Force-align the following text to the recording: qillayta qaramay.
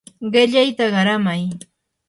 qillayta 0.31 0.85
qaramay. 0.95 1.43